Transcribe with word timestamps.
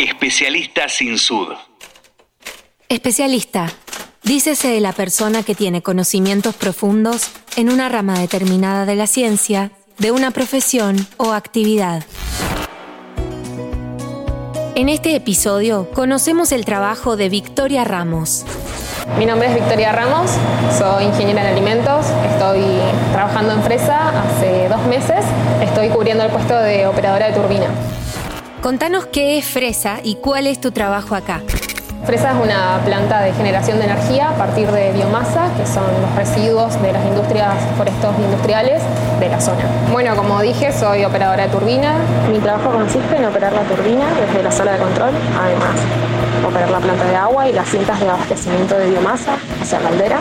Especialista 0.00 0.88
sin 0.88 1.18
sud. 1.18 1.48
Especialista. 2.88 3.70
Dícese 4.22 4.68
de 4.68 4.80
la 4.80 4.94
persona 4.94 5.42
que 5.42 5.54
tiene 5.54 5.82
conocimientos 5.82 6.54
profundos 6.54 7.30
en 7.56 7.68
una 7.68 7.90
rama 7.90 8.18
determinada 8.18 8.86
de 8.86 8.94
la 8.96 9.06
ciencia, 9.06 9.72
de 9.98 10.10
una 10.10 10.30
profesión 10.30 11.06
o 11.18 11.32
actividad. 11.32 12.02
En 14.74 14.88
este 14.88 15.14
episodio 15.14 15.90
conocemos 15.92 16.52
el 16.52 16.64
trabajo 16.64 17.18
de 17.18 17.28
Victoria 17.28 17.84
Ramos. 17.84 18.46
Mi 19.18 19.26
nombre 19.26 19.48
es 19.48 19.54
Victoria 19.54 19.92
Ramos, 19.92 20.30
soy 20.78 21.04
ingeniera 21.04 21.42
en 21.42 21.48
alimentos, 21.48 22.06
estoy 22.32 22.62
trabajando 23.12 23.52
en 23.52 23.62
Fresa 23.62 24.22
hace 24.22 24.66
dos 24.70 24.80
meses, 24.86 25.26
estoy 25.62 25.90
cubriendo 25.90 26.24
el 26.24 26.30
puesto 26.30 26.58
de 26.58 26.86
operadora 26.86 27.26
de 27.26 27.34
turbina. 27.34 27.66
Contanos 28.62 29.06
qué 29.06 29.38
es 29.38 29.46
Fresa 29.46 30.00
y 30.04 30.16
cuál 30.16 30.46
es 30.46 30.60
tu 30.60 30.70
trabajo 30.70 31.14
acá. 31.14 31.40
Fresa 32.04 32.32
es 32.32 32.36
una 32.36 32.78
planta 32.84 33.22
de 33.22 33.32
generación 33.32 33.78
de 33.78 33.86
energía 33.86 34.28
a 34.28 34.34
partir 34.34 34.70
de 34.70 34.92
biomasa, 34.92 35.48
que 35.56 35.64
son 35.66 35.84
los 36.02 36.14
residuos 36.14 36.80
de 36.82 36.92
las 36.92 37.02
industrias 37.06 37.54
forestos 37.78 38.14
industriales 38.18 38.82
de 39.18 39.28
la 39.30 39.40
zona. 39.40 39.64
Bueno, 39.90 40.14
como 40.14 40.42
dije, 40.42 40.74
soy 40.74 41.06
operadora 41.06 41.44
de 41.44 41.48
turbina. 41.48 41.94
Mi 42.30 42.38
trabajo 42.38 42.70
consiste 42.70 43.16
en 43.16 43.24
operar 43.24 43.54
la 43.54 43.62
turbina 43.62 44.04
desde 44.12 44.42
la 44.42 44.52
sala 44.52 44.72
de 44.72 44.78
control, 44.78 45.14
además 45.40 45.76
operar 46.46 46.70
la 46.70 46.80
planta 46.80 47.04
de 47.04 47.16
agua 47.16 47.48
y 47.48 47.54
las 47.54 47.66
cintas 47.66 47.98
de 47.98 48.10
abastecimiento 48.10 48.76
de 48.76 48.90
biomasa 48.90 49.38
hacia 49.62 49.80
la 49.80 49.88
caldera, 49.88 50.18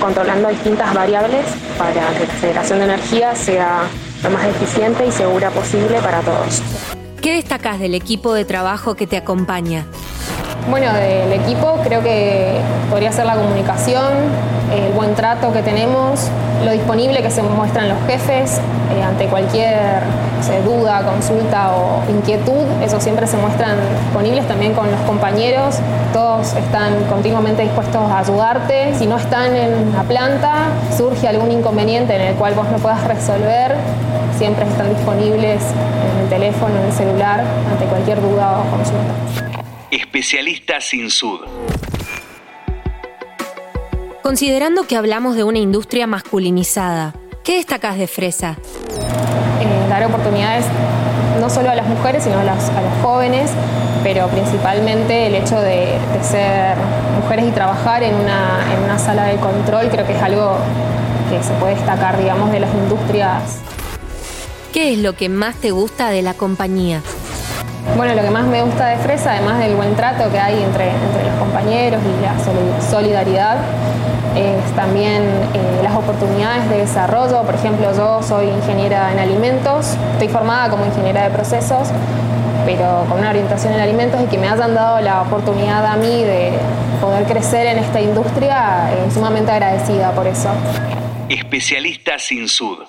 controlando 0.00 0.48
distintas 0.48 0.92
variables 0.92 1.46
para 1.78 1.92
que 1.92 2.00
la 2.00 2.34
generación 2.40 2.78
de 2.80 2.84
energía 2.86 3.32
sea 3.36 3.82
lo 4.24 4.30
más 4.30 4.44
eficiente 4.44 5.06
y 5.06 5.12
segura 5.12 5.50
posible 5.50 6.00
para 6.00 6.20
todos. 6.20 6.60
¿Qué 7.24 7.36
destacas 7.36 7.80
del 7.80 7.94
equipo 7.94 8.34
de 8.34 8.44
trabajo 8.44 8.96
que 8.96 9.06
te 9.06 9.16
acompaña? 9.16 9.86
Bueno, 10.68 10.92
del 10.92 11.32
equipo 11.32 11.78
creo 11.82 12.02
que 12.02 12.60
podría 12.90 13.12
ser 13.12 13.24
la 13.24 13.34
comunicación, 13.34 14.12
el 14.70 14.92
buen 14.92 15.14
trato 15.14 15.50
que 15.50 15.62
tenemos, 15.62 16.28
lo 16.66 16.72
disponible 16.72 17.22
que 17.22 17.30
se 17.30 17.42
muestran 17.42 17.88
los 17.88 17.96
jefes 18.06 18.58
eh, 18.58 19.02
ante 19.02 19.24
cualquier 19.28 20.02
duda, 20.66 21.00
consulta 21.02 21.72
o 21.74 22.02
inquietud, 22.10 22.66
eso 22.82 23.00
siempre 23.00 23.26
se 23.26 23.38
muestran 23.38 23.78
disponibles 24.04 24.46
también 24.46 24.74
con 24.74 24.90
los 24.90 25.00
compañeros, 25.06 25.76
todos 26.12 26.52
están 26.52 27.04
continuamente 27.04 27.62
dispuestos 27.62 28.02
a 28.10 28.18
ayudarte, 28.18 28.94
si 28.98 29.06
no 29.06 29.16
están 29.16 29.56
en 29.56 29.94
la 29.94 30.02
planta, 30.02 30.52
surge 30.94 31.26
algún 31.26 31.50
inconveniente 31.50 32.14
en 32.16 32.20
el 32.20 32.34
cual 32.34 32.52
vos 32.52 32.66
no 32.70 32.76
puedas 32.76 33.02
resolver, 33.04 33.76
siempre 34.38 34.64
están 34.66 34.94
disponibles 34.94 35.62
en 35.62 36.24
el 36.24 36.28
teléfono, 36.28 36.76
en 36.78 36.86
el 36.86 36.92
celular, 36.92 37.44
ante 37.70 37.84
cualquier 37.86 38.20
duda 38.20 38.60
o 38.60 38.70
consulta. 38.70 39.14
Especialista 39.90 40.80
sin 40.80 41.10
sud. 41.10 41.40
Considerando 44.22 44.84
que 44.86 44.96
hablamos 44.96 45.36
de 45.36 45.44
una 45.44 45.58
industria 45.58 46.06
masculinizada, 46.06 47.14
¿qué 47.44 47.56
destacas 47.56 47.98
de 47.98 48.06
Fresa? 48.06 48.56
Eh, 49.60 49.88
dar 49.88 50.04
oportunidades 50.06 50.64
no 51.40 51.50
solo 51.50 51.70
a 51.70 51.74
las 51.74 51.86
mujeres, 51.86 52.24
sino 52.24 52.38
a, 52.38 52.44
los 52.44 52.56
jóvenes, 53.02 53.50
pero 54.02 54.26
principalmente 54.28 55.26
el 55.26 55.34
hecho 55.34 55.60
de, 55.60 55.98
ser 56.22 56.76
mujeres 57.22 57.46
y 57.46 57.50
trabajar 57.50 58.02
en 58.02 58.14
una, 58.14 58.64
en 58.74 58.82
una 58.82 58.98
sala 58.98 59.24
de 59.24 59.36
control, 59.36 59.88
creo 59.88 60.06
que 60.06 60.14
es 60.14 60.22
algo 60.22 60.56
que 61.30 61.42
se 61.42 61.52
puede 61.54 61.74
destacar, 61.74 62.18
digamos, 62.18 62.50
de 62.50 62.60
las 62.60 62.72
industrias. 62.74 63.60
¿Qué 64.74 64.92
es 64.92 64.98
lo 64.98 65.12
que 65.12 65.28
más 65.28 65.54
te 65.54 65.70
gusta 65.70 66.10
de 66.10 66.20
la 66.20 66.34
compañía? 66.34 67.00
Bueno, 67.96 68.12
lo 68.16 68.22
que 68.22 68.30
más 68.30 68.44
me 68.44 68.60
gusta 68.60 68.88
de 68.88 68.96
Fresa, 68.96 69.34
además 69.34 69.60
del 69.60 69.76
buen 69.76 69.94
trato 69.94 70.28
que 70.32 70.40
hay 70.40 70.60
entre, 70.60 70.90
entre 70.90 71.30
los 71.30 71.38
compañeros 71.38 72.00
y 72.02 72.20
la 72.20 72.80
solidaridad, 72.90 73.58
es 74.34 74.74
también 74.74 75.22
eh, 75.22 75.80
las 75.80 75.94
oportunidades 75.94 76.68
de 76.70 76.78
desarrollo. 76.78 77.42
Por 77.44 77.54
ejemplo, 77.54 77.94
yo 77.96 78.20
soy 78.24 78.48
ingeniera 78.48 79.12
en 79.12 79.20
alimentos, 79.20 79.96
estoy 80.14 80.26
formada 80.26 80.68
como 80.68 80.84
ingeniera 80.84 81.22
de 81.22 81.30
procesos, 81.30 81.90
pero 82.66 83.06
con 83.08 83.20
una 83.20 83.30
orientación 83.30 83.74
en 83.74 83.80
alimentos 83.80 84.20
y 84.22 84.26
que 84.26 84.38
me 84.38 84.48
hayan 84.48 84.74
dado 84.74 85.00
la 85.02 85.22
oportunidad 85.22 85.86
a 85.86 85.94
mí 85.94 86.24
de 86.24 86.50
poder 87.00 87.26
crecer 87.26 87.68
en 87.68 87.78
esta 87.78 88.00
industria, 88.00 88.92
eh, 88.92 89.08
sumamente 89.14 89.52
agradecida 89.52 90.10
por 90.10 90.26
eso. 90.26 90.48
Especialista 91.28 92.18
sin 92.18 92.48
sud. 92.48 92.80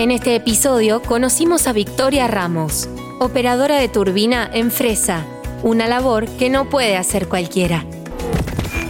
En 0.00 0.10
este 0.10 0.34
episodio 0.34 1.02
conocimos 1.02 1.66
a 1.66 1.74
Victoria 1.74 2.26
Ramos, 2.26 2.88
operadora 3.18 3.78
de 3.78 3.88
turbina 3.90 4.48
en 4.50 4.70
Fresa, 4.70 5.26
una 5.62 5.88
labor 5.88 6.26
que 6.38 6.48
no 6.48 6.70
puede 6.70 6.96
hacer 6.96 7.28
cualquiera. 7.28 7.84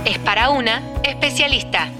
Es 0.04 0.20
para 0.20 0.50
una 0.50 0.80
especialista. 1.02 1.90